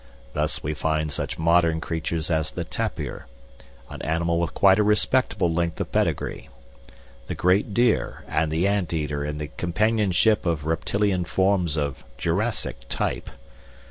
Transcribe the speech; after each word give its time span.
Thus 0.33 0.63
we 0.63 0.73
find 0.73 1.11
such 1.11 1.37
modern 1.37 1.79
creatures 1.79 2.31
as 2.31 2.49
the 2.49 2.63
tapir 2.63 3.27
an 3.87 4.01
animal 4.01 4.39
with 4.39 4.55
quite 4.55 4.79
a 4.79 4.83
respectable 4.83 5.53
length 5.53 5.79
of 5.79 5.91
pedigree 5.91 6.49
the 7.27 7.35
great 7.35 7.71
deer, 7.71 8.23
and 8.27 8.51
the 8.51 8.67
ant 8.67 8.95
eater 8.95 9.23
in 9.23 9.37
the 9.37 9.51
companionship 9.57 10.43
of 10.47 10.65
reptilian 10.65 11.23
forms 11.23 11.77
of 11.77 12.03
jurassic 12.17 12.77
type. 12.89 13.29